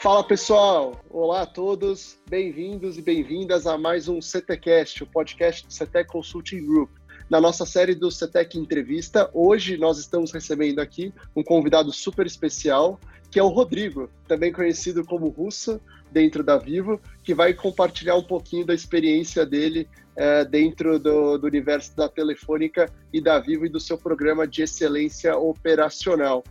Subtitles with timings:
[0.00, 5.74] Fala pessoal, olá a todos, bem-vindos e bem-vindas a mais um CTcast, o podcast do
[5.74, 6.90] CT Consulting Group.
[7.28, 13.00] Na nossa série do CETEC Entrevista, hoje nós estamos recebendo aqui um convidado super especial,
[13.28, 15.80] que é o Rodrigo, também conhecido como Russo,
[16.12, 21.46] dentro da Vivo, que vai compartilhar um pouquinho da experiência dele é, dentro do, do
[21.48, 26.44] universo da Telefônica e da Vivo e do seu programa de excelência operacional.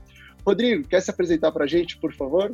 [0.45, 2.53] Rodrigo, quer se apresentar para a gente, por favor?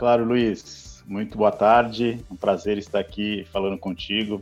[0.00, 1.04] Claro, Luiz.
[1.06, 2.24] Muito boa tarde.
[2.30, 4.40] Um prazer estar aqui falando contigo.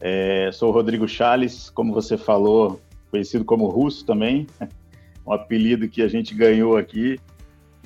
[0.00, 4.48] É, sou o Rodrigo Chales, como você falou, conhecido como Russo também,
[5.24, 7.20] um apelido que a gente ganhou aqui.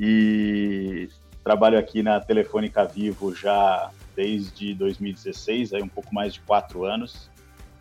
[0.00, 1.10] E
[1.45, 7.30] trabalho aqui na Telefônica Vivo já desde 2016, aí um pouco mais de quatro anos,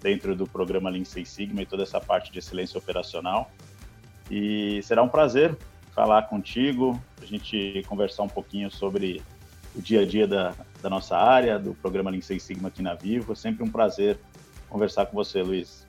[0.01, 3.49] dentro do programa Lean Six Sigma e toda essa parte de excelência operacional.
[4.29, 5.57] E será um prazer
[5.93, 9.21] falar contigo, a gente conversar um pouquinho sobre
[9.75, 13.33] o dia a dia da, da nossa área, do programa Lean Sigma aqui na Vivo.
[13.33, 14.17] É sempre um prazer
[14.69, 15.85] conversar com você, Luiz.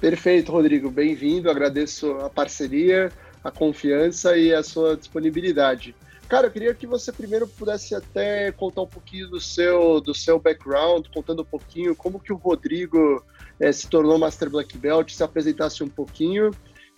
[0.00, 0.90] Perfeito, Rodrigo.
[0.90, 1.50] Bem-vindo.
[1.50, 3.12] Agradeço a parceria,
[3.44, 5.94] a confiança e a sua disponibilidade.
[6.28, 10.38] Cara, eu queria que você primeiro pudesse até contar um pouquinho do seu, do seu
[10.38, 13.24] background, contando um pouquinho como que o Rodrigo
[13.58, 16.52] é, se tornou Master Black Belt, se apresentasse um pouquinho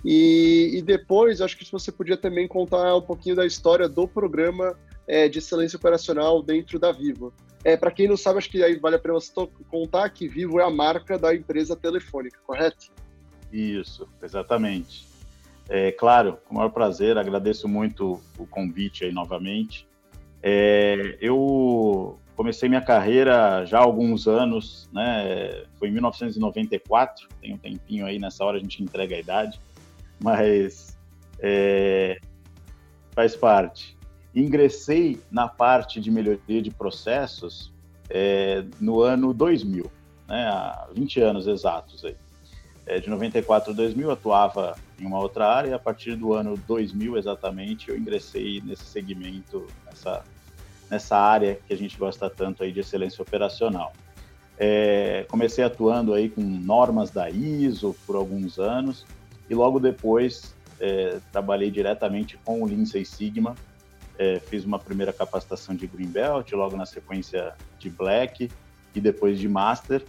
[0.04, 4.76] e, e, depois, acho que você podia também contar um pouquinho da história do programa
[5.06, 7.32] é, de excelência operacional dentro da Vivo.
[7.64, 9.32] É, Para quem não sabe, acho que aí vale a pena você
[9.70, 12.90] contar que Vivo é a marca da empresa telefônica, correto?
[13.52, 15.06] Isso, exatamente.
[15.68, 19.86] É, claro, com o maior prazer, agradeço muito o convite aí novamente.
[20.42, 25.64] É, eu comecei minha carreira já há alguns anos, né?
[25.76, 29.60] Foi em 1994, tem um tempinho aí, nessa hora a gente entrega a idade
[30.22, 30.96] mas
[31.38, 32.18] é,
[33.12, 33.96] faz parte.
[34.34, 37.72] Ingressei na parte de melhoria de processos
[38.08, 39.90] é, no ano 2000,
[40.28, 42.04] né, há 20 anos exatos.
[42.04, 42.16] Aí.
[42.84, 46.56] É, de 94 a 2000 atuava em uma outra área e a partir do ano
[46.66, 50.24] 2000 exatamente eu ingressei nesse segmento, nessa,
[50.90, 53.92] nessa área que a gente gosta tanto aí de excelência operacional.
[54.58, 59.06] É, comecei atuando aí com normas da ISO por alguns anos,
[59.48, 63.54] e logo depois é, trabalhei diretamente com o Lean Six Sigma,
[64.18, 68.50] é, fiz uma primeira capacitação de Green Belt, logo na sequência de Black
[68.94, 70.04] e depois de Master.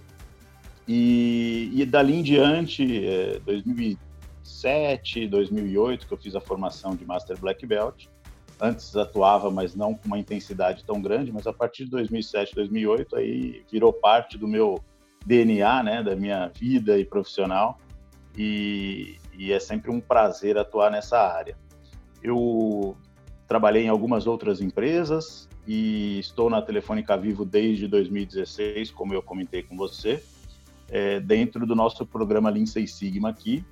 [0.87, 7.39] E, e dali em diante, é, 2007, 2008, que eu fiz a formação de Master
[7.39, 8.07] Black Belt.
[8.59, 13.15] Antes atuava, mas não com uma intensidade tão grande, mas a partir de 2007, 2008,
[13.15, 14.79] aí virou parte do meu
[15.25, 17.79] DNA, né, da minha vida e profissional.
[18.37, 21.57] E, e é sempre um prazer atuar nessa área.
[22.21, 22.95] Eu
[23.47, 29.63] trabalhei em algumas outras empresas e estou na Telefônica Vivo desde 2016, como eu comentei
[29.63, 30.23] com você,
[30.89, 33.63] é, dentro do nosso programa Lean Six Sigma aqui,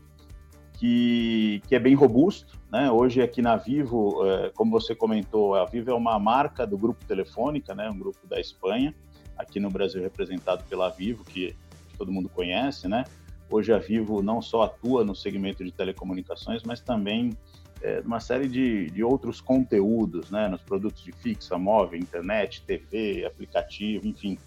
[0.73, 2.59] que, que é bem robusto.
[2.71, 2.89] Né?
[2.91, 7.03] Hoje aqui na Vivo, é, como você comentou, a Vivo é uma marca do Grupo
[7.05, 7.89] Telefônica, né?
[7.89, 8.93] um grupo da Espanha,
[9.37, 11.55] aqui no Brasil representado pela Vivo, que
[11.97, 13.03] todo mundo conhece, né?
[13.51, 17.37] Hoje a Vivo não só atua no segmento de telecomunicações, mas também
[17.81, 23.25] é, uma série de, de outros conteúdos, né, nos produtos de fixa, móvel, internet, TV,
[23.25, 24.37] aplicativo, enfim.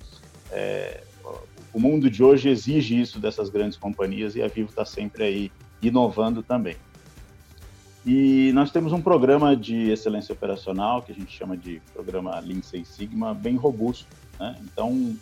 [0.51, 1.03] É,
[1.73, 5.53] o mundo de hoje exige isso dessas grandes companhias e a Vivo está sempre aí
[5.83, 6.77] inovando também.
[8.07, 12.63] E nós temos um programa de excelência operacional que a gente chama de programa Lean
[12.63, 14.07] Six Sigma, bem robusto.
[14.39, 14.57] Né?
[14.63, 15.17] Então,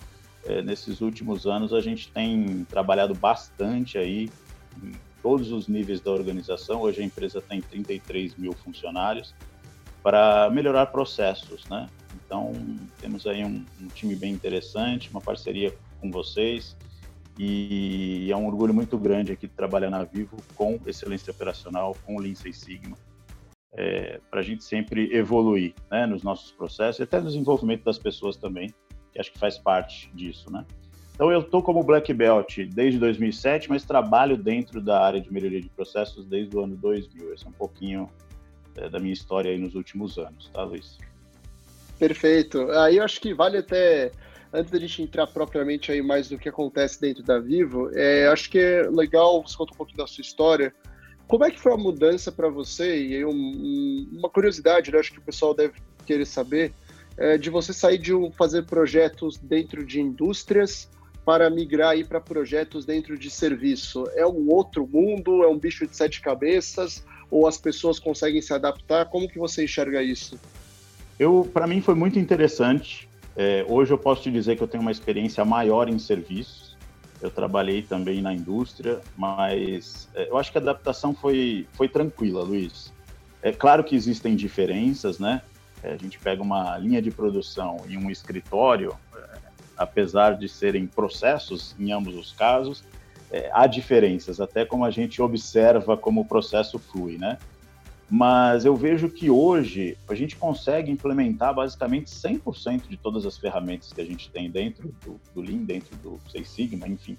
[0.44, 4.30] é, nesses últimos anos a gente tem trabalhado bastante aí
[4.82, 4.92] em
[5.22, 6.80] todos os níveis da organização.
[6.80, 9.34] Hoje a empresa tem 33 mil funcionários
[10.02, 11.88] para melhorar processos, né?
[12.14, 12.52] Então
[13.00, 16.76] temos aí um, um time bem interessante, uma parceria com vocês
[17.38, 22.34] e é um orgulho muito grande aqui trabalhar na Vivo com excelência operacional, com Lean
[22.34, 22.96] Six Sigma,
[23.74, 27.98] é, para a gente sempre evoluir né, nos nossos processos e até no desenvolvimento das
[27.98, 28.72] pessoas também,
[29.12, 30.64] que acho que faz parte disso, né?
[31.14, 35.60] Então eu estou como Black Belt desde 2007, mas trabalho dentro da área de melhoria
[35.60, 37.34] de processos desde o ano 2000.
[37.34, 38.10] Esse é um pouquinho
[38.76, 40.98] é, da minha história aí nos últimos anos, tá, Luiz?
[41.98, 42.70] Perfeito.
[42.72, 44.10] Aí eu acho que vale até
[44.52, 48.50] antes da gente entrar propriamente aí mais do que acontece dentro da Vivo, é, acho
[48.50, 50.74] que é legal você contar um pouquinho da sua história.
[51.26, 53.06] Como é que foi a mudança para você?
[53.06, 54.98] E aí um, uma curiosidade, né?
[54.98, 55.74] acho que o pessoal deve
[56.04, 56.74] querer saber
[57.22, 60.90] é, de você sair de um, fazer projetos dentro de indústrias
[61.24, 64.04] para migrar para projetos dentro de serviço.
[64.16, 65.44] É um outro mundo?
[65.44, 67.04] É um bicho de sete cabeças?
[67.30, 69.06] Ou as pessoas conseguem se adaptar?
[69.06, 70.36] Como que você enxerga isso?
[71.16, 73.08] Eu, para mim, foi muito interessante.
[73.36, 76.76] É, hoje eu posso te dizer que eu tenho uma experiência maior em serviços.
[77.20, 82.42] Eu trabalhei também na indústria, mas é, eu acho que a adaptação foi, foi tranquila,
[82.42, 82.92] Luiz.
[83.40, 85.40] É claro que existem diferenças, né?
[85.82, 89.38] É, a gente pega uma linha de produção e um escritório, é,
[89.76, 92.84] apesar de serem processos em ambos os casos,
[93.30, 97.38] é, há diferenças, até como a gente observa como o processo flui, né?
[98.08, 103.90] Mas eu vejo que hoje a gente consegue implementar basicamente 100% de todas as ferramentas
[103.90, 107.16] que a gente tem dentro do, do Lean, dentro do Six Sigma, enfim,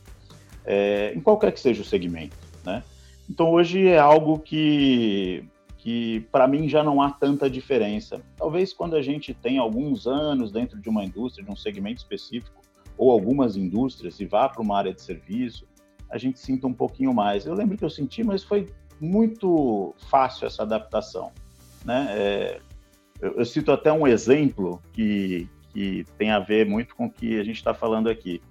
[0.63, 2.83] é, em qualquer que seja o segmento, né?
[3.27, 5.43] Então hoje é algo que,
[5.83, 8.21] que para mim já não há tanta diferença.
[8.37, 12.61] Talvez quando a gente tem alguns anos dentro de uma indústria, de um segmento específico,
[12.97, 15.67] ou algumas indústrias e vá para uma área de serviço,
[16.09, 17.45] a gente sinta um pouquinho mais.
[17.45, 21.33] Eu lembro que eu senti, mas foi muito fácil essa adaptação.
[21.83, 22.07] Né?
[22.11, 22.61] É,
[23.19, 27.37] eu, eu, cito até um exemplo que, que tem a ver muito com o que
[27.37, 28.41] a gente está falando aqui.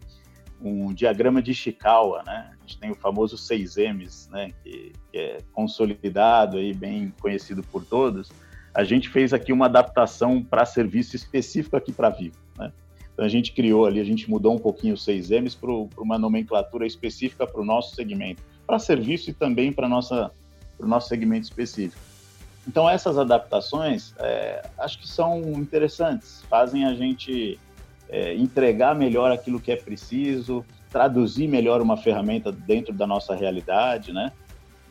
[0.63, 2.51] Um diagrama de Ishikawa, né?
[2.53, 4.51] A gente tem o famoso 6Ms, né?
[4.63, 8.31] Que, que é consolidado aí, bem conhecido por todos.
[8.75, 12.73] A gente fez aqui uma adaptação para serviço específico aqui para Vivo, né?
[13.13, 16.87] Então a gente criou ali, a gente mudou um pouquinho os 6Ms para uma nomenclatura
[16.87, 20.31] específica para o nosso segmento, para serviço e também para nossa
[20.79, 22.01] para o nosso segmento específico.
[22.67, 27.59] Então essas adaptações, é, acho que são interessantes, fazem a gente
[28.09, 34.13] é, entregar melhor aquilo que é preciso, traduzir melhor uma ferramenta dentro da nossa realidade,
[34.13, 34.33] né?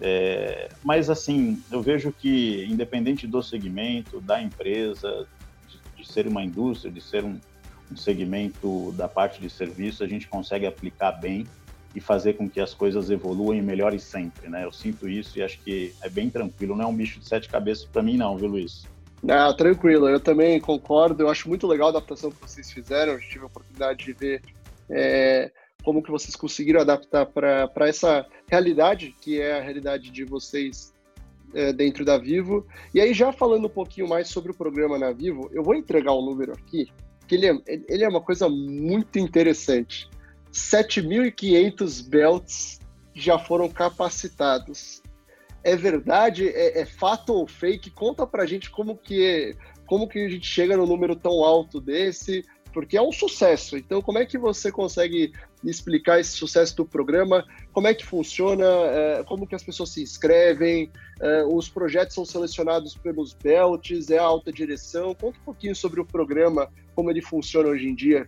[0.03, 5.27] É, mas assim, eu vejo que independente do segmento, da empresa,
[5.69, 7.39] de, de ser uma indústria, de ser um,
[7.91, 11.45] um segmento da parte de serviço, a gente consegue aplicar bem
[11.93, 14.63] e fazer com que as coisas evoluam e melhorem sempre, né?
[14.63, 17.47] Eu sinto isso e acho que é bem tranquilo, não é um bicho de sete
[17.47, 18.87] cabeças para mim não, viu, Luiz?
[19.23, 23.19] Não, tranquilo, eu também concordo, eu acho muito legal a adaptação que vocês fizeram, eu
[23.19, 24.41] tive a oportunidade de ver
[24.89, 25.51] é,
[25.83, 30.91] como que vocês conseguiram adaptar para essa realidade, que é a realidade de vocês
[31.53, 32.65] é, dentro da Vivo.
[32.93, 36.13] E aí, já falando um pouquinho mais sobre o programa na Vivo, eu vou entregar
[36.13, 36.87] um número aqui,
[37.27, 37.57] que ele é,
[37.87, 40.09] ele é uma coisa muito interessante.
[40.51, 42.79] 7.500 belts
[43.13, 45.00] já foram capacitados.
[45.63, 46.49] É verdade?
[46.49, 47.91] É, é, fato ou fake?
[47.91, 49.55] Conta pra gente como que,
[49.85, 52.43] como que a gente chega no número tão alto desse,
[52.73, 53.77] porque é um sucesso.
[53.77, 55.31] Então, como é que você consegue
[55.63, 57.45] explicar esse sucesso do programa?
[57.71, 58.65] Como é que funciona?
[58.65, 60.91] É, como que as pessoas se inscrevem?
[61.19, 64.09] É, os projetos são selecionados pelos belts?
[64.09, 65.13] É a alta direção?
[65.13, 68.27] Conta um pouquinho sobre o programa, como ele funciona hoje em dia.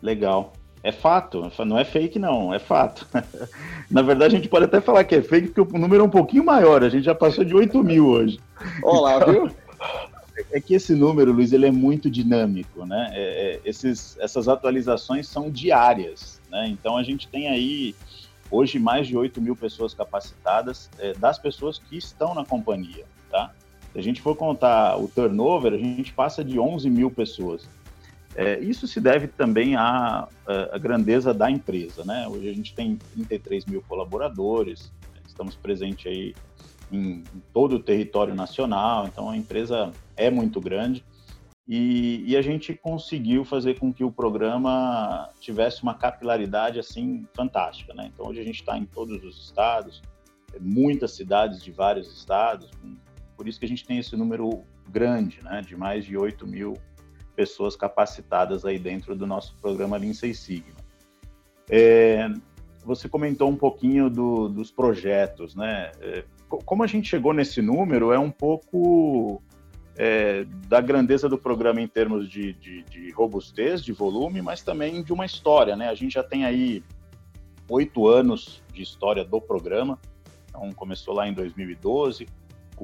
[0.00, 0.52] Legal.
[0.82, 3.06] É fato, não é fake não, é fato.
[3.90, 6.10] Na verdade, a gente pode até falar que é fake, porque o número é um
[6.10, 8.38] pouquinho maior, a gente já passou de 8 mil hoje.
[8.82, 9.50] Olá, então, viu?
[10.52, 13.10] É que esse número, Luiz, ele é muito dinâmico, né?
[13.12, 16.68] É, é, esses, essas atualizações são diárias, né?
[16.68, 17.94] Então a gente tem aí
[18.50, 23.52] hoje mais de 8 mil pessoas capacitadas é, das pessoas que estão na companhia, tá?
[23.92, 27.68] Se a gente for contar o turnover, a gente passa de 11 mil pessoas.
[28.38, 32.28] É, isso se deve também à, à, grandeza da empresa, né?
[32.28, 34.92] Hoje a gente tem 33 mil colaboradores,
[35.26, 36.36] estamos presentes aí
[36.92, 41.04] em, em todo o território nacional, então a empresa é muito grande
[41.66, 47.92] e, e, a gente conseguiu fazer com que o programa tivesse uma capilaridade assim fantástica,
[47.92, 48.08] né?
[48.14, 50.00] Então hoje a gente está em todos os estados,
[50.60, 52.70] muitas cidades de vários estados,
[53.36, 55.60] por isso que a gente tem esse número grande, né?
[55.60, 56.74] De mais de 8 mil
[57.38, 60.74] pessoas capacitadas aí dentro do nosso programa Lean Sigma.
[61.70, 62.28] É,
[62.84, 65.92] você comentou um pouquinho do, dos projetos, né?
[66.00, 69.40] É, como a gente chegou nesse número é um pouco
[69.96, 75.00] é, da grandeza do programa em termos de, de, de, robustez, de volume, mas também
[75.04, 75.90] de uma história, né?
[75.90, 76.82] A gente já tem aí
[77.68, 79.96] oito anos de história do programa,
[80.48, 82.32] então começou lá em 2012, com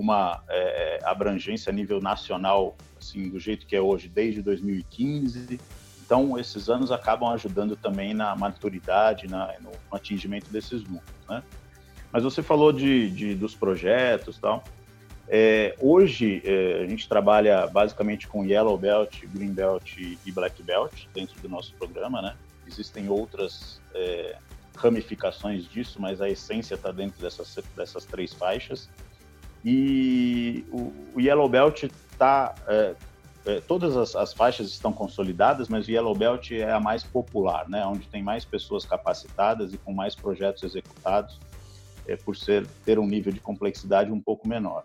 [0.01, 5.61] uma é, abrangência a nível nacional, assim, do jeito que é hoje, desde 2015.
[6.05, 11.43] Então, esses anos acabam ajudando também na maturidade, na, no, atingimento desses números, né?
[12.13, 14.63] Mas você falou de, de dos projetos tal.
[15.27, 21.07] É, hoje, é, a gente trabalha basicamente com Yellow Belt, Green Belt e Black Belt
[21.15, 22.37] dentro do nosso programa, né?
[22.67, 24.37] Existem outras é,
[24.77, 28.89] ramificações disso, mas a essência está dentro dessas, dessas três faixas.
[29.65, 32.55] E o, o Yellow Belt está.
[32.67, 32.95] É,
[33.47, 37.69] é, todas as, as, faixas estão consolidadas, mas o Yellow Belt é a mais popular,
[37.69, 37.85] né?
[37.85, 41.39] onde tem mais pessoas capacitadas e com mais projetos executados,
[42.09, 44.85] é, por ser ter um nível de complexidade um pouco menor.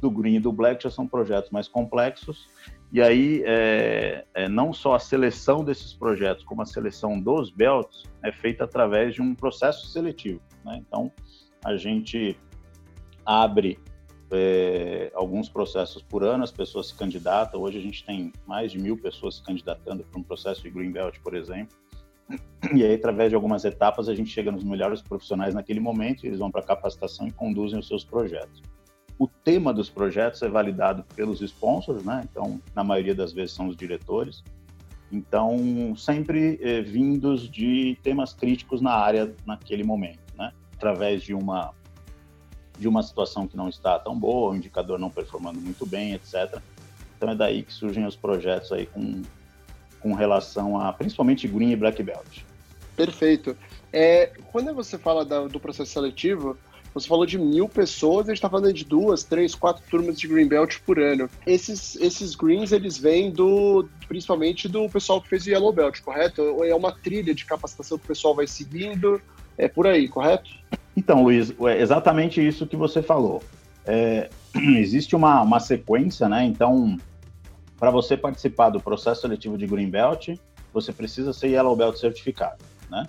[0.00, 2.48] do Green e do Black já são projetos mais complexos,
[2.90, 8.04] e aí é, é, não só a seleção desses projetos, como a seleção dos belts
[8.22, 10.40] é feita através de um processo seletivo.
[10.64, 10.82] Né?
[10.86, 11.12] Então,
[11.62, 12.38] a gente
[13.26, 13.78] abre
[14.30, 17.60] é, alguns processos por ano, as pessoas se candidatam.
[17.60, 20.92] Hoje a gente tem mais de mil pessoas se candidatando para um processo de Green
[20.92, 21.76] Belt, por exemplo.
[22.74, 26.38] E aí, através de algumas etapas, a gente chega nos melhores profissionais naquele momento, eles
[26.38, 28.60] vão para capacitação e conduzem os seus projetos.
[29.18, 32.26] O tema dos projetos é validado pelos sponsors, né?
[32.30, 34.44] Então, na maioria das vezes são os diretores.
[35.10, 40.52] Então, sempre eh, vindos de temas críticos na área naquele momento, né?
[40.74, 41.72] Através de uma
[42.78, 46.60] de uma situação que não está tão boa, o indicador não performando muito bem, etc.
[47.16, 49.22] Então é daí que surgem os projetos aí com,
[50.00, 52.42] com relação a principalmente Green e Black Belt.
[52.96, 53.56] Perfeito.
[53.92, 56.56] É, quando você fala da, do processo seletivo,
[56.94, 60.26] você falou de mil pessoas, a gente está falando de duas, três, quatro turmas de
[60.26, 61.28] Greenbelt por ano.
[61.46, 66.42] Esses, esses greens, eles vêm do, principalmente do pessoal que fez o Yellow Belt, correto?
[66.64, 69.20] É uma trilha de capacitação que o pessoal vai seguindo?
[69.56, 70.50] É por aí, correto?
[70.98, 73.40] Então, Luiz, é exatamente isso que você falou.
[73.86, 74.28] É,
[74.76, 76.44] existe uma, uma sequência, né?
[76.44, 76.98] Então,
[77.78, 80.30] para você participar do processo seletivo de Greenbelt,
[80.72, 83.06] você precisa ser Yellow Belt certificado, né?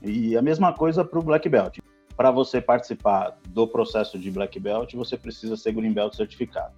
[0.00, 1.78] E a mesma coisa para o Black Belt
[2.16, 6.72] para você participar do processo de Black Belt, você precisa ser Green Belt certificado.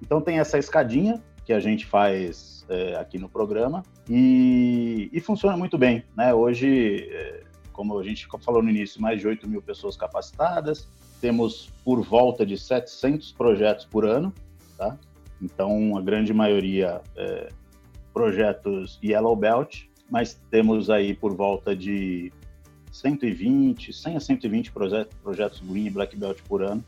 [0.00, 5.56] Então tem essa escadinha que a gente faz é, aqui no programa e, e, funciona
[5.56, 6.04] muito bem.
[6.16, 6.32] Né?
[6.32, 7.42] Hoje, é,
[7.80, 10.86] como a gente falou no início, mais de 8 mil pessoas capacitadas,
[11.18, 14.34] temos por volta de 700 projetos por ano,
[14.76, 14.98] tá?
[15.40, 17.48] Então, a grande maioria é,
[18.12, 22.30] projetos Yellow Belt, mas temos aí por volta de
[22.92, 26.84] 120, 100 a 120 projetos, projetos Green e Black Belt por ano.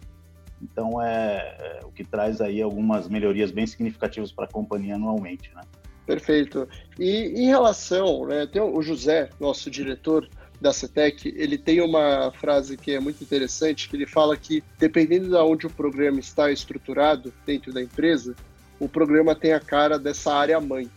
[0.61, 5.51] Então, é, é o que traz aí algumas melhorias bem significativas para a companhia anualmente,
[5.55, 5.63] né?
[6.07, 6.69] Perfeito.
[6.99, 10.29] E em relação, né, tem o José, nosso diretor
[10.63, 15.29] da CETEC, ele tem uma frase que é muito interessante, que ele fala que dependendo
[15.29, 18.35] de onde o programa está estruturado dentro da empresa,
[18.79, 20.89] o programa tem a cara dessa área mãe.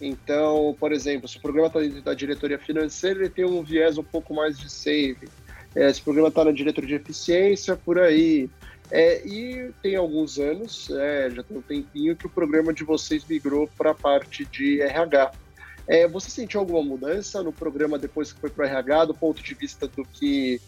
[0.00, 3.96] Então, por exemplo, se o programa está dentro da diretoria financeira, ele tem um viés
[3.96, 5.28] um pouco mais de saving.
[5.74, 8.50] É, se o programa está na diretoria de eficiência, por aí.
[8.90, 13.24] É, e tem alguns anos, é, já tem um tempinho, que o programa de vocês
[13.24, 15.32] migrou para a parte de RH.
[15.86, 19.42] É, você sentiu alguma mudança no programa depois que foi para o RH, do ponto
[19.42, 20.60] de vista do que,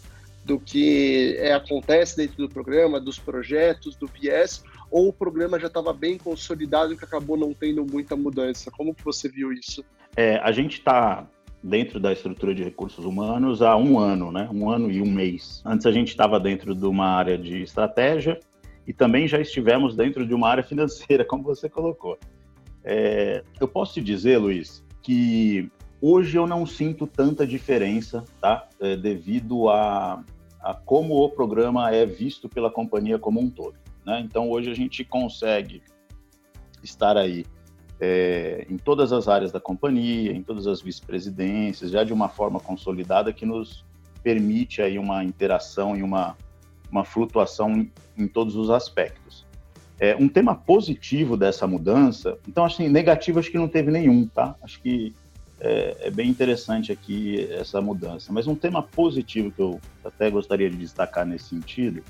[0.43, 5.67] do que é, acontece dentro do programa, dos projetos, do viés, ou o problema já
[5.67, 8.69] estava bem consolidado e que acabou não tendo muita mudança?
[8.71, 9.83] Como que você viu isso?
[10.15, 11.27] É, a gente está
[11.65, 14.47] dentro da estrutura de recursos humanos há um ano, né?
[14.53, 15.63] Um ano e um mês.
[15.65, 18.39] Antes a gente estava dentro de uma área de estratégia
[18.85, 22.17] e também já estivemos dentro de uma área financeira, como você colocou.
[22.83, 25.71] É, eu posso te dizer, Luiz, que
[26.01, 28.67] hoje eu não sinto tanta diferença, tá?
[28.79, 30.23] É, devido a,
[30.59, 33.75] a como o programa é visto pela companhia como um todo.
[34.03, 34.19] Né?
[34.21, 35.83] Então, hoje a gente consegue
[36.81, 37.45] estar aí
[38.01, 42.59] é, em todas as áreas da companhia, em todas as vice-presidências, já de uma forma
[42.59, 43.85] consolidada que nos
[44.23, 46.35] permite aí uma interação e uma,
[46.89, 49.44] uma flutuação em, em todos os aspectos.
[49.99, 54.55] É, um tema positivo dessa mudança, então, assim, negativo acho que não teve nenhum, tá?
[54.61, 55.15] Acho que
[55.59, 58.31] é, é, bem interessante aqui essa mudança.
[58.33, 62.03] Mas um tema positivo que eu até gostaria de destacar nesse sentido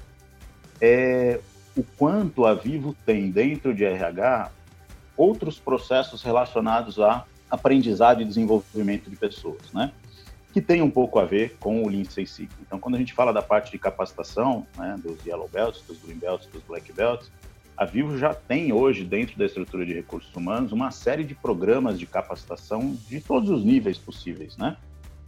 [0.81, 1.39] é
[1.77, 4.51] o quanto a Vivo tem dentro de RH
[5.15, 9.91] outros processos relacionados a aprendizado e desenvolvimento de pessoas, né?
[10.51, 12.57] Que tem um pouco a ver com o Lean Six Sigma.
[12.61, 16.17] Então, quando a gente fala da parte de capacitação, né, dos Yellow Belts, dos Green
[16.17, 17.29] Belts, dos Black Belts,
[17.77, 21.99] a Vivo já tem hoje, dentro da estrutura de recursos humanos, uma série de programas
[21.99, 24.77] de capacitação de todos os níveis possíveis, né?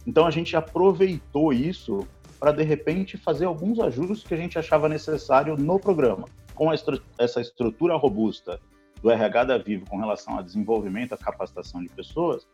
[0.06, 2.06] Então, a gente aproveitou isso
[2.40, 6.26] para de repente fazer alguns ajustes que a gente achava necessário no programa.
[6.54, 8.58] Com essa estrutura robusta
[9.02, 12.48] do RH da Vivo com relação a desenvolvimento, a capacitação de pessoas,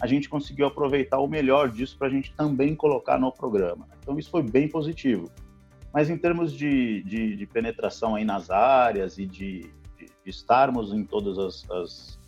[0.00, 3.88] a gente conseguiu aproveitar o melhor disso para a gente também colocar no programa.
[4.00, 5.30] Então isso foi bem positivo.
[5.92, 11.04] Mas em termos de, de, de penetração aí nas áreas e de, de, estarmos em
[11.04, 12.18] todas as, as,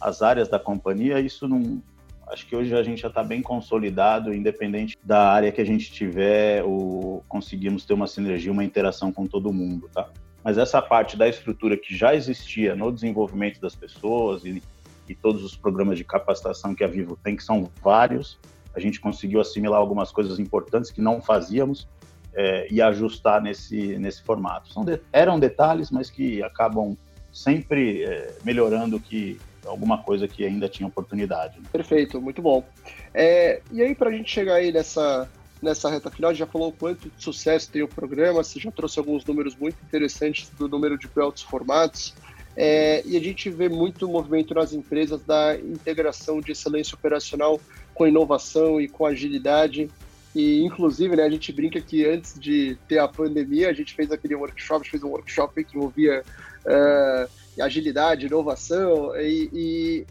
[0.00, 1.82] as áreas da companhia, isso não,
[2.30, 5.90] Acho que hoje a gente já está bem consolidado, independente da área que a gente
[5.90, 10.08] tiver, ou conseguimos ter uma sinergia, uma interação com todo mundo, tá?
[10.44, 14.62] Mas essa parte da estrutura que já existia no desenvolvimento das pessoas e,
[15.08, 18.38] e todos os programas de capacitação que a Vivo tem, que são vários,
[18.74, 21.88] a gente conseguiu assimilar algumas coisas importantes que não fazíamos
[22.34, 24.72] é, e ajustar nesse, nesse formato.
[24.72, 26.96] São de, eram detalhes, mas que acabam
[27.32, 31.58] sempre é, melhorando que alguma coisa que ainda tinha oportunidade.
[31.58, 31.66] Né?
[31.70, 32.64] Perfeito, muito bom.
[33.12, 35.28] É, e aí, para a gente chegar aí nessa,
[35.62, 39.24] nessa reta final, já falou quanto de sucesso tem o programa, você já trouxe alguns
[39.24, 42.14] números muito interessantes do número de belts formados,
[42.56, 47.60] é, e a gente vê muito movimento nas empresas da integração de excelência operacional
[47.94, 49.88] com inovação e com agilidade.
[50.34, 54.12] E, inclusive, né, a gente brinca que antes de ter a pandemia, a gente fez
[54.12, 56.22] aquele workshop, fez um workshop que envolvia
[56.64, 60.06] uh, agilidade, inovação, e, e,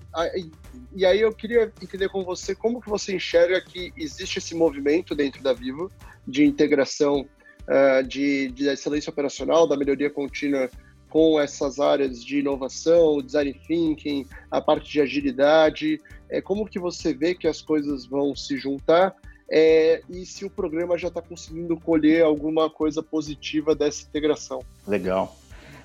[0.93, 5.15] e, aí eu queria entender com você como que você enxerga que existe esse movimento
[5.15, 5.89] dentro da Vivo
[6.27, 7.25] de integração
[7.63, 10.69] uh, de, de excelência operacional, da melhoria contínua
[11.09, 15.99] com essas áreas de inovação, design thinking, a parte de agilidade,
[16.29, 19.15] é, como que você vê que as coisas vão se juntar
[19.51, 24.63] é, e se o programa já está conseguindo colher alguma coisa positiva dessa integração.
[24.87, 25.35] Legal.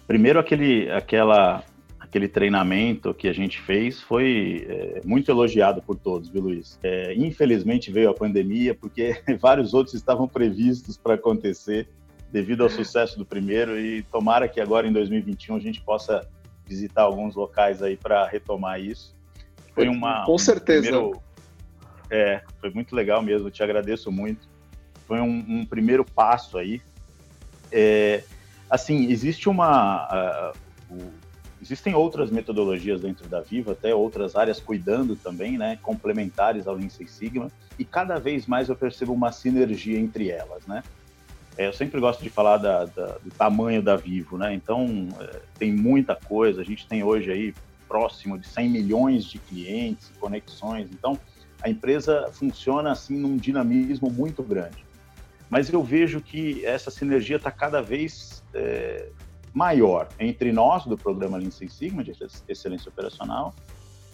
[0.07, 1.65] Primeiro, aquele, aquela,
[1.99, 6.79] aquele treinamento que a gente fez foi é, muito elogiado por todos, viu, Luiz?
[6.83, 11.89] É, infelizmente veio a pandemia, porque vários outros estavam previstos para acontecer
[12.31, 16.29] devido ao sucesso do primeiro e tomara que agora em 2021 a gente possa
[16.67, 19.15] visitar alguns locais aí para retomar isso.
[19.75, 20.89] Foi uma com certeza.
[20.89, 21.23] Um primeiro,
[22.15, 23.51] é, foi muito legal mesmo.
[23.51, 24.49] Te agradeço muito.
[25.07, 26.81] Foi um, um primeiro passo aí.
[27.73, 28.23] É,
[28.71, 30.53] assim, existe uma
[30.91, 31.13] uh, uh,
[31.61, 36.89] existem outras metodologias dentro da Viva, até outras áreas cuidando também, né, complementares ao Lean
[36.89, 40.85] Sigma, e cada vez mais eu percebo uma sinergia entre elas, né?
[41.57, 44.53] É, eu sempre gosto de falar da, da, do tamanho da Vivo, né?
[44.55, 46.61] Então, é, tem muita coisa.
[46.61, 47.55] A gente tem hoje aí
[47.89, 50.89] próximo de 100 milhões de clientes, conexões.
[50.93, 51.19] Então,
[51.65, 54.85] a empresa funciona assim num dinamismo muito grande.
[55.49, 59.09] Mas eu vejo que essa sinergia está cada vez é,
[59.55, 62.13] maior entre nós do programa Lean Six Sigma de
[62.47, 63.55] excelência operacional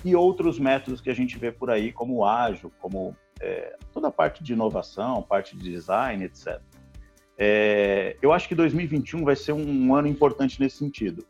[0.05, 4.09] e outros métodos que a gente vê por aí, como o ágil, como é, toda
[4.09, 6.61] a parte de inovação, parte de design, etc.
[7.37, 11.27] É, eu acho que 2021 vai ser um ano importante nesse sentido.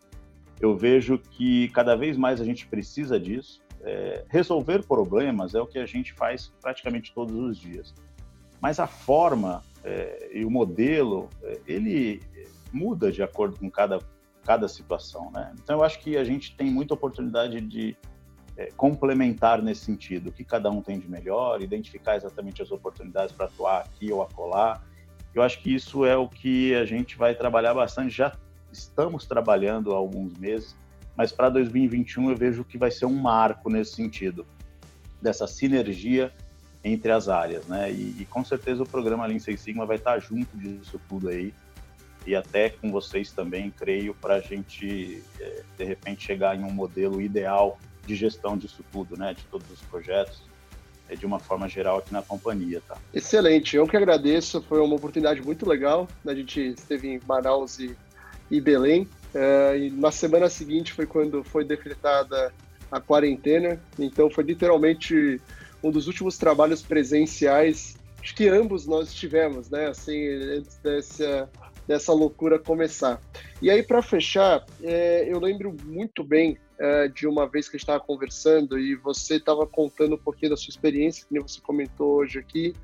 [0.61, 3.63] Eu vejo que cada vez mais a gente precisa disso.
[3.83, 7.95] É, resolver problemas é o que a gente faz praticamente todos os dias.
[8.61, 12.23] Mas a forma é, e o modelo, é, ele
[12.73, 13.99] muda de acordo com cada,
[14.45, 15.31] cada situação.
[15.31, 15.53] Né?
[15.63, 17.97] Então, eu acho que a gente tem muita oportunidade de
[18.57, 23.35] é, complementar nesse sentido, o que cada um tem de melhor, identificar exatamente as oportunidades
[23.35, 24.83] para atuar aqui ou acolá,
[25.35, 28.11] eu acho que isso é o que a gente vai trabalhar bastante.
[28.11, 28.37] Já
[28.73, 30.77] estamos trabalhando há alguns meses,
[31.17, 34.47] mas para 2021 eu vejo que vai ser um marco nesse sentido,
[35.21, 36.33] dessa sinergia
[36.83, 37.91] entre as áreas, né?
[37.91, 41.53] E, e com certeza o programa Lean Six Sigma vai estar junto disso tudo aí
[42.27, 46.71] e até com vocês também, creio, para a gente é, de repente chegar em um
[46.71, 49.35] modelo ideal de gestão disso tudo, né?
[49.35, 50.43] De todos os projetos
[51.09, 52.97] é, de uma forma geral aqui na companhia, tá?
[53.13, 57.97] Excelente, eu que agradeço, foi uma oportunidade muito legal, a gente esteve em Manaus e,
[58.51, 62.53] e Belém, é, e na semana seguinte foi quando foi decretada
[62.91, 65.41] a quarentena, então foi literalmente
[65.83, 67.97] um dos últimos trabalhos presenciais,
[68.37, 71.49] que ambos nós tivemos, né, assim, antes dessa,
[71.87, 73.21] dessa loucura começar.
[73.63, 77.79] E aí, para fechar, é, eu lembro muito bem é, de uma vez que a
[77.79, 82.17] gente estava conversando e você estava contando um pouquinho da sua experiência, que você comentou
[82.17, 82.75] hoje aqui,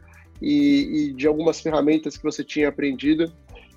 [0.40, 3.32] e, e, de algumas ferramentas que você tinha aprendido.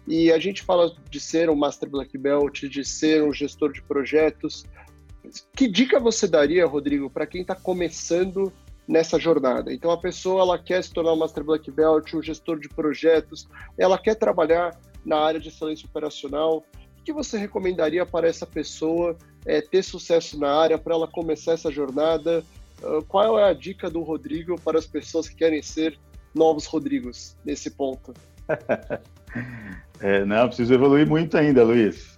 [0.09, 3.79] E a gente fala de ser um Master Black Belt, de ser um gestor de
[3.83, 4.65] projetos.
[5.55, 8.51] Que dica você daria, Rodrigo, para quem está começando
[8.87, 9.71] nessa jornada?
[9.71, 13.47] Então, a pessoa ela quer se tornar um Master Black Belt, um gestor de projetos,
[13.77, 16.65] ela quer trabalhar na área de excelência operacional,
[16.97, 21.51] o que você recomendaria para essa pessoa é, ter sucesso na área, para ela começar
[21.51, 22.43] essa jornada?
[22.81, 25.99] Uh, qual é a dica do Rodrigo para as pessoas que querem ser
[26.33, 28.11] novos Rodrigos nesse ponto?
[29.99, 32.17] é, não, preciso evoluir muito ainda, Luiz.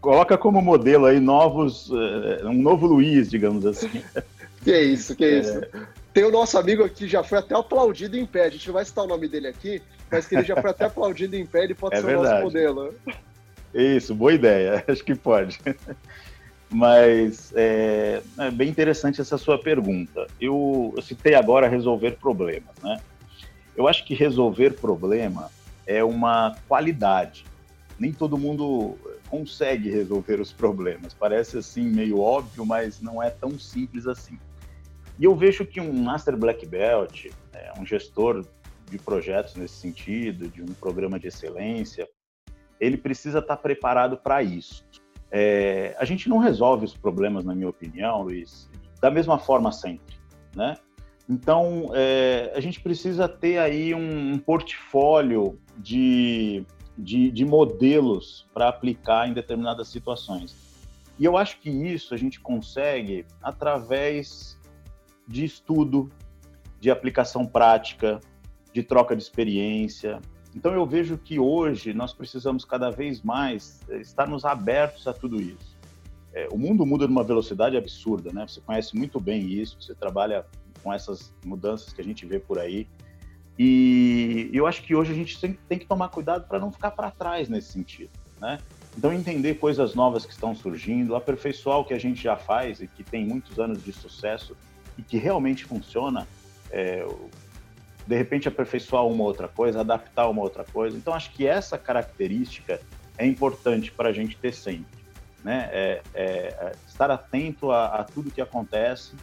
[0.00, 4.02] Coloca como modelo aí novos, uh, um novo Luiz, digamos assim.
[4.62, 5.60] Que é isso, que é, é, isso.
[6.12, 8.46] Tem o nosso amigo aqui, já foi até aplaudido em pé.
[8.46, 10.86] A gente não vai citar o nome dele aqui, mas que ele já foi até
[10.86, 12.26] aplaudido em pé, ele pode é ser verdade.
[12.26, 12.94] o nosso modelo.
[13.74, 15.60] Isso, boa ideia, acho que pode.
[16.70, 20.26] Mas é, é, bem interessante essa sua pergunta.
[20.40, 23.00] Eu, eu citei agora resolver problemas, né?
[23.76, 25.50] Eu acho que resolver problema
[25.88, 27.46] é uma qualidade.
[27.98, 28.96] Nem todo mundo
[29.28, 31.14] consegue resolver os problemas.
[31.14, 34.38] Parece assim meio óbvio, mas não é tão simples assim.
[35.18, 38.46] E eu vejo que um Master Black Belt, é, um gestor
[38.88, 42.06] de projetos nesse sentido, de um programa de excelência,
[42.78, 44.84] ele precisa estar preparado para isso.
[45.30, 48.70] É, a gente não resolve os problemas, na minha opinião, Luiz,
[49.00, 50.14] da mesma forma sempre,
[50.54, 50.76] né?
[51.28, 56.64] Então, é, a gente precisa ter aí um, um portfólio de,
[56.96, 60.56] de, de modelos para aplicar em determinadas situações.
[61.18, 64.58] E eu acho que isso a gente consegue através
[65.26, 66.10] de estudo,
[66.80, 68.20] de aplicação prática,
[68.72, 70.20] de troca de experiência.
[70.54, 75.40] Então eu vejo que hoje nós precisamos cada vez mais eh, estarmos abertos a tudo
[75.40, 75.76] isso.
[76.32, 78.46] É, o mundo muda numa velocidade absurda, né?
[78.46, 80.46] Você conhece muito bem isso, você trabalha
[80.82, 82.86] com essas mudanças que a gente vê por aí.
[83.58, 87.10] E eu acho que hoje a gente tem, que tomar cuidado para não ficar para
[87.10, 88.10] trás nesse sentido,
[88.40, 88.58] né?
[88.96, 92.86] Então, entender coisas novas que estão surgindo, aperfeiçoar o que a gente já faz e
[92.86, 94.56] que tem muitos anos de sucesso
[94.96, 96.26] e que realmente funciona,
[96.70, 97.06] é,
[98.06, 100.96] de repente aperfeiçoar uma outra coisa, adaptar uma outra coisa.
[100.96, 102.80] Então, acho que essa característica
[103.16, 104.98] é importante para a gente ter sempre.
[105.44, 105.68] Né?
[105.72, 109.14] É, é, é estar atento a, a, tudo que acontece,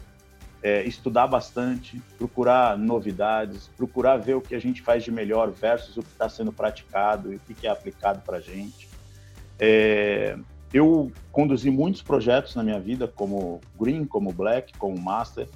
[0.66, 5.96] é, estudar bastante, procurar novidades, procurar ver o que a gente faz de melhor versus
[5.96, 8.88] o que está sendo praticado e o que é aplicado para a gente.
[9.60, 10.36] É,
[10.74, 15.48] eu conduzi muitos projetos na minha vida, como Green, como Black, como Master,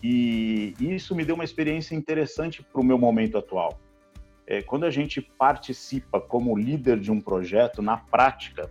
[0.00, 3.80] e isso me deu uma experiência interessante para o meu momento atual.
[4.46, 8.70] É, quando a gente participa como líder de um projeto, na prática,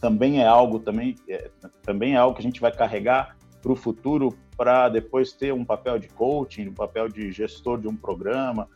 [0.00, 1.48] também é algo também, é,
[1.84, 5.64] também é algo que a gente vai carregar para o futuro para depois ter um
[5.64, 8.68] papel de coaching, um papel de gestor de um programa,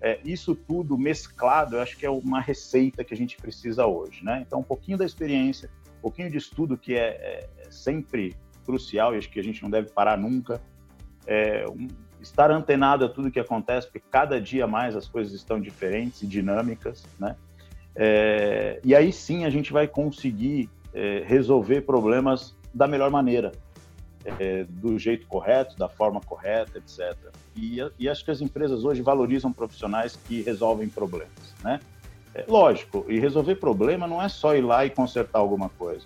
[0.00, 4.24] é, isso tudo mesclado, eu acho que é uma receita que a gente precisa hoje,
[4.24, 4.44] né?
[4.44, 9.14] Então, um pouquinho da experiência, um pouquinho de estudo que é, é, é sempre crucial
[9.14, 10.60] e acho que a gente não deve parar nunca.
[11.26, 11.86] É, um,
[12.20, 16.26] estar antenado a tudo que acontece, porque cada dia mais as coisas estão diferentes e
[16.26, 17.36] dinâmicas, né?
[17.94, 23.52] É, e aí sim a gente vai conseguir é, resolver problemas da melhor maneira,
[24.24, 27.16] é, do jeito correto, da forma correta, etc.
[27.56, 31.80] E, e, acho que as empresas hoje valorizam profissionais que resolvem problemas, né?
[32.34, 36.04] É, lógico, e resolver problema não é só ir lá e consertar alguma coisa.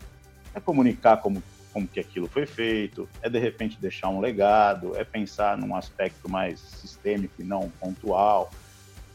[0.55, 5.05] É comunicar como, como que aquilo foi feito, é de repente deixar um legado, é
[5.05, 8.51] pensar num aspecto mais sistêmico e não pontual.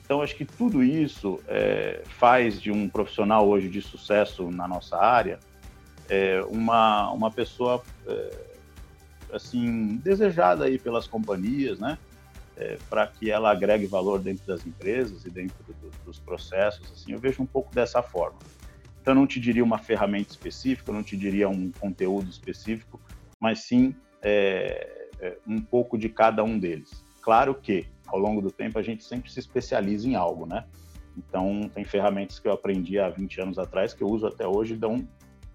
[0.04, 4.98] Então, acho que tudo isso é, faz de um profissional hoje de sucesso na nossa
[4.98, 5.40] área
[6.10, 8.47] é, uma, uma pessoa é,
[9.32, 11.98] assim desejada aí pelas companhias, né?
[12.56, 17.12] É, para que ela agregue valor dentro das empresas e dentro do, dos processos, assim,
[17.12, 18.40] eu vejo um pouco dessa forma.
[19.00, 23.00] Então, eu não te diria uma ferramenta específica, eu não te diria um conteúdo específico,
[23.40, 27.06] mas sim é, é, um pouco de cada um deles.
[27.22, 30.66] Claro que, ao longo do tempo, a gente sempre se especializa em algo, né?
[31.16, 34.74] Então, tem ferramentas que eu aprendi há 20 anos atrás que eu uso até hoje
[34.74, 35.08] e dão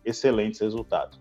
[0.05, 1.19] excelentes resultados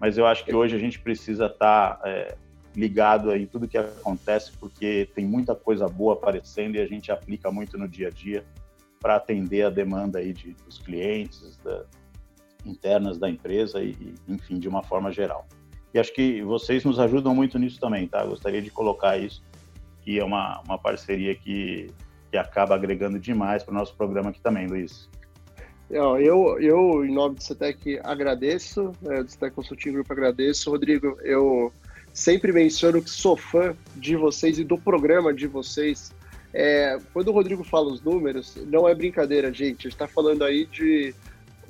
[0.00, 2.36] mas eu acho que hoje a gente precisa estar tá, é,
[2.74, 7.50] ligado em tudo que acontece, porque tem muita coisa boa aparecendo e a gente aplica
[7.50, 8.44] muito no dia a dia
[9.00, 11.84] para atender a demanda aí de, dos clientes, da,
[12.64, 15.46] internas da empresa e, enfim, de uma forma geral.
[15.94, 18.24] E acho que vocês nos ajudam muito nisso também, tá?
[18.24, 19.42] Gostaria de colocar isso,
[20.02, 21.90] que é uma, uma parceria que,
[22.30, 25.08] que acaba agregando demais para o nosso programa aqui também, Luiz.
[25.88, 30.70] Eu, eu, em nome do CETEC, agradeço, é, do CETEC Consulting Group agradeço.
[30.70, 31.72] Rodrigo, eu
[32.12, 36.12] sempre menciono que sou fã de vocês e do programa de vocês.
[36.52, 39.86] É, quando o Rodrigo fala os números, não é brincadeira, gente.
[39.86, 41.14] A gente está falando aí de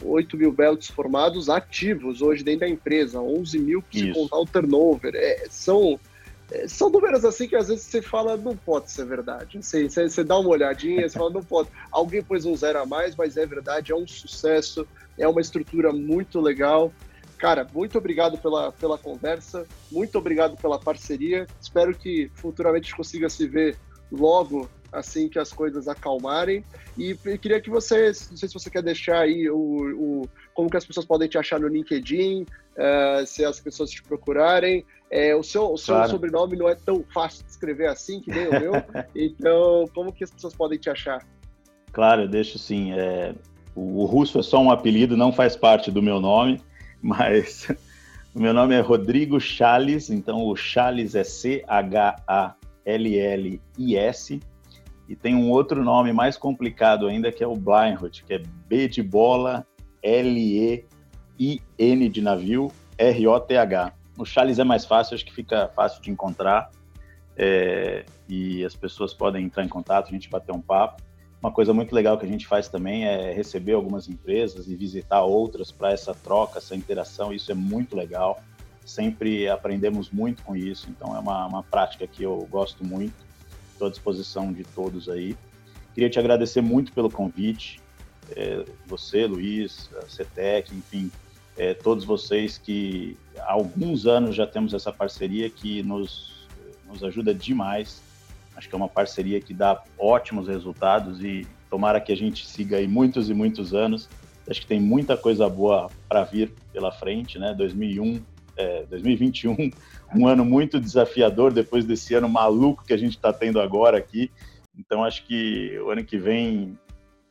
[0.03, 5.15] 8 mil belts formados ativos hoje dentro da empresa, 11 mil se contar o turnover.
[5.15, 5.99] É, são é,
[6.69, 9.61] são números assim que às vezes você fala, não pode ser verdade.
[9.61, 11.69] Você, você, você dá uma olhadinha, você fala, não pode.
[11.91, 14.87] Alguém pôs um zero a mais, mas é verdade, é um sucesso,
[15.19, 16.93] é uma estrutura muito legal.
[17.39, 21.47] Cara, muito obrigado pela, pela conversa, muito obrigado pela parceria.
[21.61, 23.77] Espero que futuramente a gente consiga se ver
[24.11, 26.65] logo assim que as coisas acalmarem.
[26.97, 30.23] E queria que você, não sei se você quer deixar aí o, o
[30.57, 34.87] como que as pessoas podem te achar no LinkedIn, uh, se as pessoas te procurarem.
[35.11, 36.11] É, o seu, o seu claro.
[36.11, 38.73] sobrenome não é tão fácil de escrever assim que nem o meu,
[39.15, 41.25] então como que as pessoas podem te achar?
[41.93, 42.93] Claro, eu deixo sim.
[42.93, 43.33] É,
[43.75, 46.61] o, o russo é só um apelido, não faz parte do meu nome,
[47.01, 47.69] mas
[48.35, 51.61] o meu nome é Rodrigo Chales, então o Chales é C-H-A-L-L-I-S,
[55.09, 58.89] e tem um outro nome mais complicado ainda que é o Blindhut, que é B
[58.89, 59.65] de bola,
[60.07, 63.93] L-E-I-N de navio, R-O-T-H.
[64.17, 66.71] No Charles é mais fácil, acho que fica fácil de encontrar.
[67.37, 71.03] é, e as pessoas podem entrar em contato, a gente bater um papo.
[71.43, 75.23] Uma coisa muito legal que a gente faz também é receber algumas empresas e visitar
[75.23, 77.33] outras para essa troca, essa interação.
[77.33, 78.43] Isso é muito legal.
[78.85, 80.89] Sempre aprendemos muito com isso.
[80.89, 83.15] Então é uma, uma prática que eu gosto muito.
[83.73, 85.37] Estou à disposição de todos aí.
[85.95, 87.81] Queria te agradecer muito pelo convite.
[88.35, 91.11] É, você, Luiz, a CETEC, enfim,
[91.57, 96.47] é, todos vocês que há alguns anos já temos essa parceria que nos,
[96.89, 98.03] nos ajuda demais
[98.57, 102.79] Acho que é uma parceria que dá ótimos resultados e tomara que a gente siga
[102.79, 104.09] aí muitos e muitos anos.
[104.49, 107.53] Acho que tem muita coisa boa para vir pela frente, né?
[107.53, 108.23] 2001,
[108.57, 109.71] é, 2021,
[110.17, 114.31] um ano muito desafiador depois desse ano maluco que a gente está tendo agora aqui.
[114.79, 116.79] Então acho que o ano que vem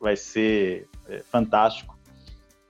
[0.06, 1.98] vai ser é, fantástico.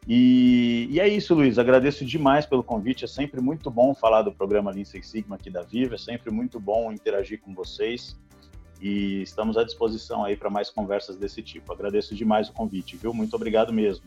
[0.08, 1.58] E, e, é isso, Luiz.
[1.58, 3.04] Agradeço demais pelo convite.
[3.04, 5.96] É sempre muito bom falar do programa Lean Six Sigma aqui da Viva.
[5.96, 8.16] É sempre muito bom interagir com vocês
[8.80, 11.70] e estamos à disposição aí para mais conversas desse tipo.
[11.72, 13.12] Agradeço demais o convite, viu?
[13.12, 14.06] Muito obrigado mesmo.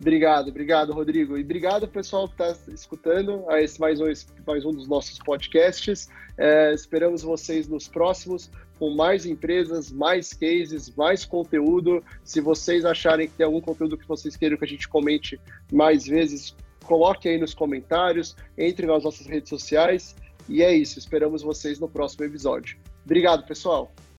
[0.00, 1.36] Obrigado, obrigado, Rodrigo.
[1.36, 4.06] E obrigado, pessoal, que está escutando a esse mais um,
[4.46, 6.08] mais um dos nossos podcasts.
[6.36, 12.02] É, esperamos vocês nos próximos com mais empresas, mais cases, mais conteúdo.
[12.22, 15.40] Se vocês acharem que tem algum conteúdo que vocês queiram que a gente comente
[15.72, 20.14] mais vezes, coloque aí nos comentários, entre nas nossas redes sociais.
[20.48, 22.78] E é isso, esperamos vocês no próximo episódio.
[23.04, 23.92] Obrigado, pessoal.